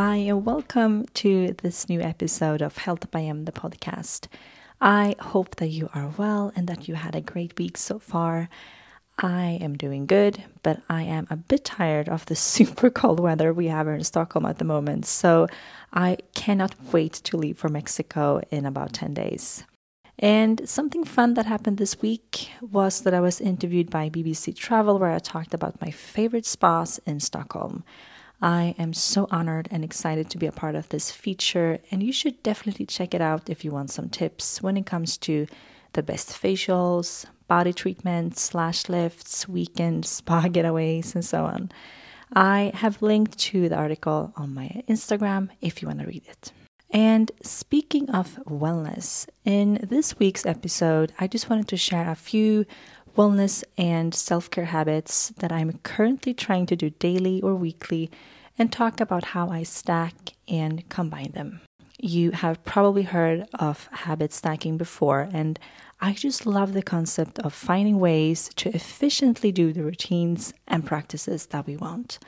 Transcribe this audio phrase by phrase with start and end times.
[0.00, 4.28] Hi, and welcome to this new episode of Health by M, the podcast.
[4.80, 8.48] I hope that you are well and that you had a great week so far.
[9.18, 13.52] I am doing good, but I am a bit tired of the super cold weather
[13.52, 15.04] we have in Stockholm at the moment.
[15.04, 15.48] So
[15.92, 19.64] I cannot wait to leave for Mexico in about 10 days.
[20.16, 25.00] And something fun that happened this week was that I was interviewed by BBC Travel,
[25.00, 27.82] where I talked about my favorite spas in Stockholm.
[28.40, 32.12] I am so honored and excited to be a part of this feature, and you
[32.12, 35.46] should definitely check it out if you want some tips when it comes to
[35.94, 41.72] the best facials, body treatments, slash lifts, weekend spa getaways, and so on.
[42.32, 46.52] I have linked to the article on my Instagram if you want to read it.
[46.90, 52.64] And speaking of wellness, in this week's episode, I just wanted to share a few
[53.16, 58.10] wellness and self care habits that I'm currently trying to do daily or weekly
[58.58, 60.14] and talk about how I stack
[60.48, 61.60] and combine them.
[62.00, 65.58] You have probably heard of habit stacking before, and
[66.00, 71.46] I just love the concept of finding ways to efficiently do the routines and practices
[71.46, 72.20] that we want.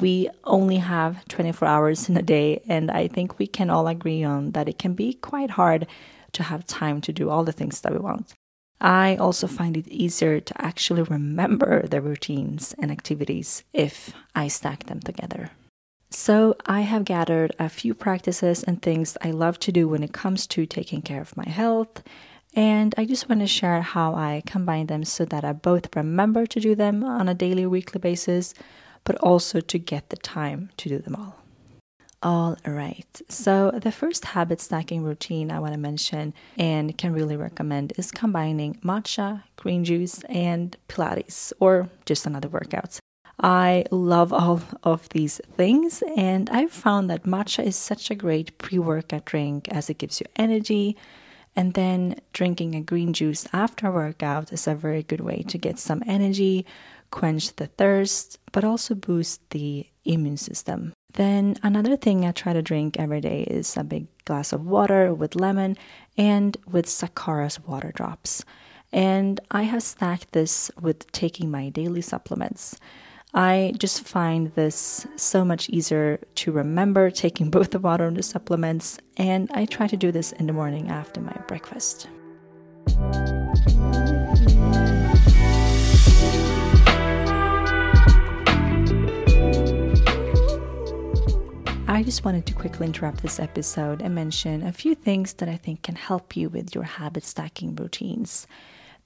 [0.00, 4.24] We only have 24 hours in a day, and I think we can all agree
[4.24, 5.86] on that it can be quite hard
[6.32, 8.34] to have time to do all the things that we want.
[8.80, 14.84] I also find it easier to actually remember the routines and activities if I stack
[14.84, 15.50] them together.
[16.10, 20.12] So, I have gathered a few practices and things I love to do when it
[20.12, 22.02] comes to taking care of my health,
[22.54, 26.46] and I just want to share how I combine them so that I both remember
[26.46, 28.54] to do them on a daily weekly basis,
[29.04, 31.45] but also to get the time to do them all.
[32.22, 33.22] All right.
[33.28, 38.10] So, the first habit stacking routine I want to mention and can really recommend is
[38.10, 42.98] combining matcha, green juice, and Pilates, or just another workout.
[43.38, 48.56] I love all of these things, and I've found that matcha is such a great
[48.56, 50.96] pre workout drink as it gives you energy.
[51.54, 55.56] And then drinking a green juice after a workout is a very good way to
[55.58, 56.66] get some energy,
[57.10, 60.92] quench the thirst, but also boost the immune system.
[61.16, 65.14] Then another thing I try to drink every day is a big glass of water
[65.14, 65.76] with lemon
[66.18, 68.44] and with Sakara's water drops.
[68.92, 72.78] And I have stacked this with taking my daily supplements.
[73.32, 78.22] I just find this so much easier to remember taking both the water and the
[78.22, 82.08] supplements, and I try to do this in the morning after my breakfast.
[91.96, 95.56] I just wanted to quickly interrupt this episode and mention a few things that I
[95.56, 98.46] think can help you with your habit stacking routines.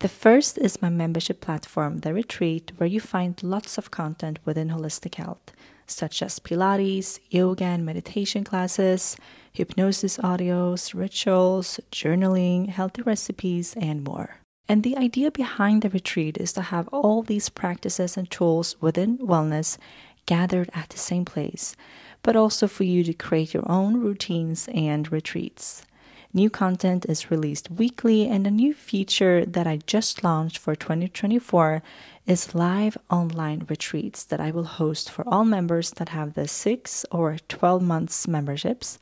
[0.00, 4.70] The first is my membership platform, The Retreat, where you find lots of content within
[4.70, 5.52] holistic health,
[5.86, 9.16] such as Pilates, yoga and meditation classes,
[9.52, 14.38] hypnosis audios, rituals, journaling, healthy recipes, and more.
[14.68, 19.16] And the idea behind the retreat is to have all these practices and tools within
[19.18, 19.78] wellness
[20.26, 21.76] gathered at the same place
[22.22, 25.84] but also for you to create your own routines and retreats.
[26.32, 31.82] New content is released weekly, and a new feature that I just launched for 2024
[32.24, 37.04] is live online retreats that I will host for all members that have the 6
[37.10, 39.00] or 12 months memberships.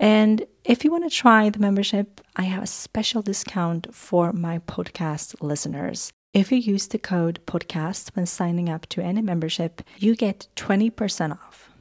[0.00, 4.58] And if you want to try the membership, I have a special discount for my
[4.58, 6.10] podcast listeners.
[6.34, 11.32] If you use the code podcast when signing up to any membership, you get 20%
[11.32, 11.75] off.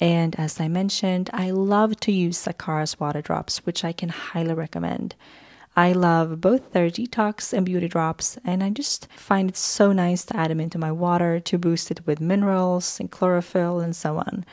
[0.00, 4.54] And as I mentioned, I love to use Sakara's water drops, which I can highly
[4.54, 5.14] recommend.
[5.76, 10.24] I love both their detox and beauty drops, and I just find it so nice
[10.26, 14.16] to add them into my water to boost it with minerals and chlorophyll and so
[14.16, 14.44] on.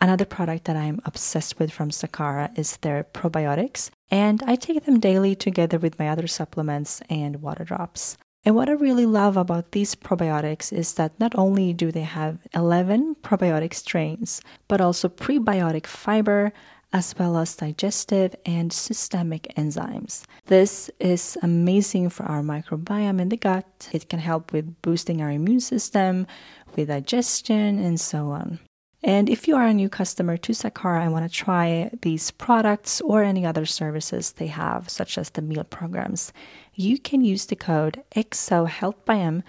[0.00, 4.98] Another product that I'm obsessed with from Sakara is their probiotics, and I take them
[4.98, 8.16] daily together with my other supplements and water drops.
[8.44, 12.38] And what I really love about these probiotics is that not only do they have
[12.54, 16.52] 11 probiotic strains, but also prebiotic fiber
[16.92, 20.24] as well as digestive and systemic enzymes.
[20.46, 23.88] This is amazing for our microbiome in the gut.
[23.92, 26.26] It can help with boosting our immune system,
[26.76, 28.58] with digestion, and so on.
[29.04, 33.00] And if you are a new customer to Sakara and want to try these products
[33.00, 36.32] or any other services they have, such as the meal programs,
[36.74, 39.42] you can use the code XOHealthByM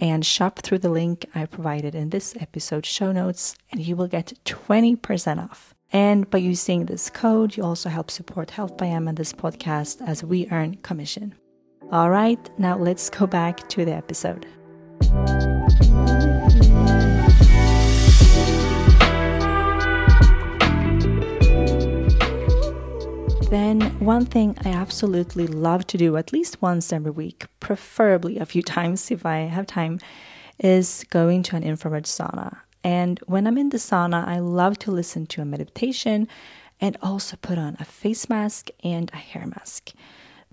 [0.00, 4.08] and shop through the link I provided in this episode show notes, and you will
[4.08, 5.74] get 20% off.
[5.92, 10.00] And by using this code, you also help support Health by M and this podcast
[10.06, 11.34] as we earn commission.
[11.92, 14.46] All right, now let's go back to the episode.
[23.50, 28.46] Then, one thing I absolutely love to do at least once every week, preferably a
[28.46, 29.98] few times if I have time,
[30.60, 32.58] is going to an infrared sauna.
[32.84, 36.28] And when I'm in the sauna, I love to listen to a meditation
[36.80, 39.90] and also put on a face mask and a hair mask.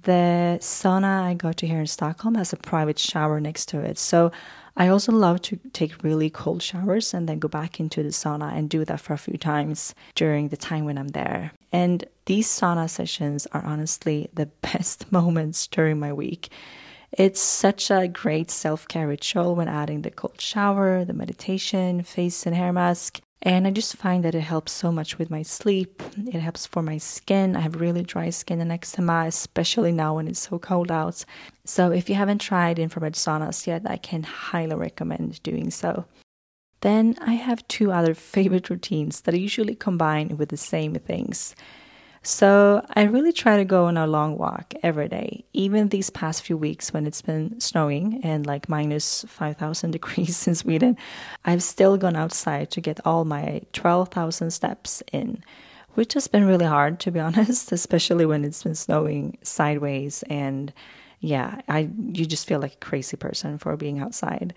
[0.02, 4.00] The sauna I go to here in Stockholm has a private shower next to it.
[4.00, 4.32] So
[4.76, 8.58] I also love to take really cold showers and then go back into the sauna
[8.58, 11.52] and do that for a few times during the time when I'm there.
[11.72, 16.50] And these sauna sessions are honestly the best moments during my week.
[17.12, 22.46] It's such a great self care ritual when adding the cold shower, the meditation, face
[22.46, 23.22] and hair mask.
[23.42, 26.02] And I just find that it helps so much with my sleep.
[26.18, 27.56] It helps for my skin.
[27.56, 31.24] I have really dry skin and eczema, especially now when it's so cold out.
[31.63, 36.06] So if you haven't tried infrared saunas yet, I can highly recommend doing so.
[36.81, 41.56] Then I have two other favorite routines that I usually combine with the same things.
[42.24, 45.45] So I really try to go on a long walk every day.
[45.53, 50.56] Even these past few weeks when it's been snowing and like minus 5,000 degrees in
[50.56, 50.97] Sweden,
[51.45, 55.41] I've still gone outside to get all my 12,000 steps in,
[55.94, 60.74] which has been really hard to be honest, especially when it's been snowing sideways and
[61.19, 64.53] yeah, I you just feel like a crazy person for being outside.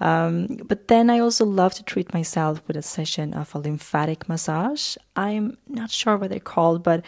[0.00, 4.28] Um, but then I also love to treat myself with a session of a lymphatic
[4.28, 4.96] massage.
[5.14, 7.04] I'm not sure what they're called, but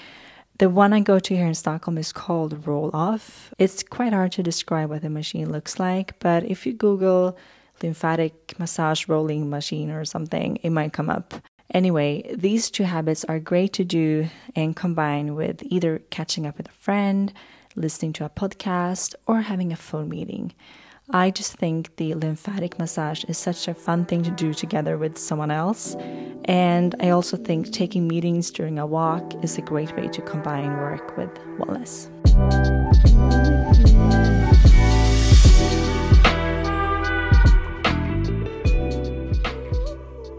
[0.58, 3.52] the one I go to here in Stockholm is called Roll Off.
[3.58, 7.36] It's quite hard to describe what the machine looks like, but if you Google
[7.82, 11.34] lymphatic massage rolling machine or something, it might come up.
[11.72, 16.68] Anyway, these two habits are great to do and combine with either catching up with
[16.68, 17.32] a friend,
[17.74, 20.52] listening to a podcast, or having a phone meeting.
[21.10, 25.18] I just think the lymphatic massage is such a fun thing to do together with
[25.18, 25.96] someone else.
[26.46, 30.72] And I also think taking meetings during a walk is a great way to combine
[30.78, 31.28] work with
[31.58, 32.08] wellness.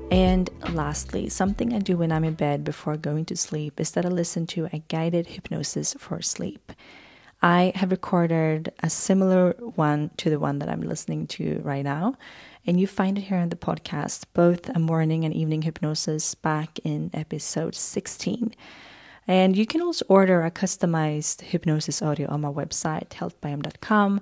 [0.10, 4.04] And lastly, something I do when I'm in bed before going to sleep is that
[4.04, 6.72] I listen to a guided hypnosis for sleep.
[7.46, 12.16] I have recorded a similar one to the one that I'm listening to right now.
[12.66, 16.80] And you find it here in the podcast, both a morning and evening hypnosis back
[16.84, 18.56] in episode 16.
[19.28, 24.22] And you can also order a customized hypnosis audio on my website, healthbym.com.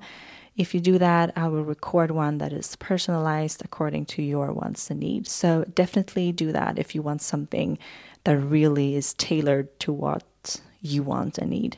[0.58, 4.92] If you do that, I will record one that is personalized according to your wants
[4.92, 5.32] and needs.
[5.32, 7.78] So definitely do that if you want something
[8.26, 11.78] that really is tailored to what you want and need.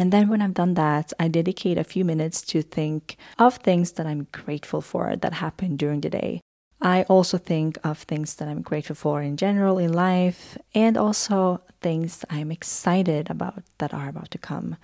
[0.00, 3.92] And then when I've done that, I dedicate a few minutes to think of things
[3.92, 6.40] that I'm grateful for that happened during the day.
[6.80, 11.60] I also think of things that I'm grateful for in general in life and also
[11.82, 14.78] things I'm excited about that are about to come.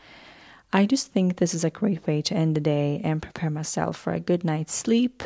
[0.71, 3.97] I just think this is a great way to end the day and prepare myself
[3.97, 5.23] for a good night's sleep.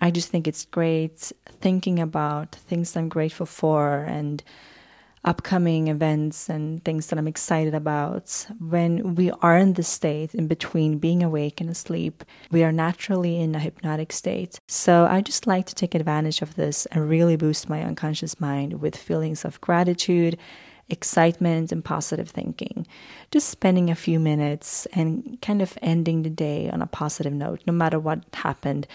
[0.00, 1.30] I just think it's great
[1.60, 4.42] thinking about things I'm grateful for and
[5.28, 8.46] upcoming events and things that I'm excited about.
[8.58, 13.38] When we are in the state in between being awake and asleep, we are naturally
[13.38, 14.58] in a hypnotic state.
[14.68, 18.80] So I just like to take advantage of this and really boost my unconscious mind
[18.80, 20.38] with feelings of gratitude,
[20.88, 22.86] excitement, and positive thinking.
[23.30, 27.60] Just spending a few minutes and kind of ending the day on a positive note,
[27.66, 28.86] no matter what happened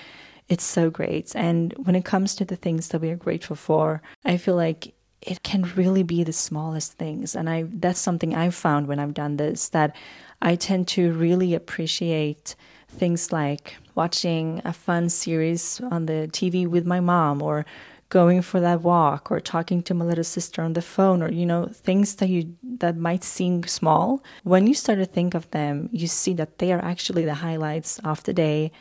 [0.49, 1.33] it's so great.
[1.35, 4.93] And when it comes to the things that we are grateful for, I feel like
[5.25, 7.35] it can really be the smallest things.
[7.35, 9.95] And i that's something i've found when i've done this that
[10.41, 12.55] i tend to really appreciate
[12.87, 17.65] things like watching a fun series on the tv with my mom or
[18.13, 21.47] going for that walk or talking to my little sister on the phone or you
[21.47, 24.23] know things that you that might seem small.
[24.43, 27.97] When you start to think of them you see that they are actually the highlights
[27.99, 28.71] of the day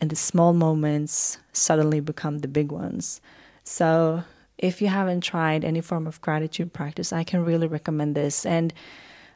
[0.00, 3.20] and the small moments suddenly become the big ones.
[3.62, 4.24] So
[4.60, 8.44] if you haven't tried any form of gratitude practice, I can really recommend this.
[8.44, 8.72] And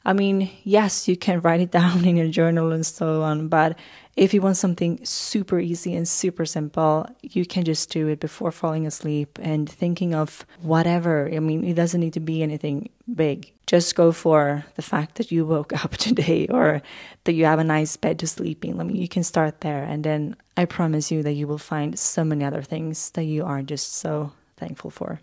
[0.04, 3.78] I mean, yes, you can write it down in your journal and so on, but
[4.16, 8.52] if you want something super easy and super simple, you can just do it before
[8.52, 11.28] falling asleep and thinking of whatever.
[11.32, 13.50] I mean, it doesn't need to be anything big.
[13.66, 16.82] Just go for the fact that you woke up today or
[17.24, 18.78] that you have a nice bed to sleep in.
[18.78, 21.98] I mean, you can start there, and then I promise you that you will find
[21.98, 25.20] so many other things that you are just so thankful for.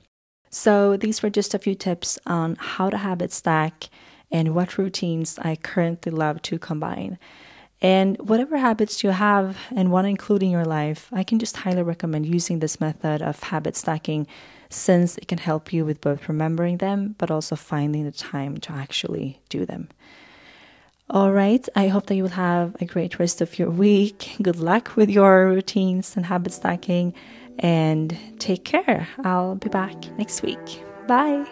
[0.50, 3.90] So, these were just a few tips on how to habit stack
[4.32, 7.18] and what routines I currently love to combine.
[7.82, 11.58] And whatever habits you have and want to include in your life, I can just
[11.58, 14.28] highly recommend using this method of habit stacking
[14.70, 18.72] since it can help you with both remembering them but also finding the time to
[18.72, 19.90] actually do them.
[21.13, 24.38] All right, I hope that you will have a great rest of your week.
[24.41, 27.13] Good luck with your routines and habit stacking,
[27.60, 29.10] and take care.
[29.25, 30.82] I'll be back next week.
[31.08, 31.46] Bye.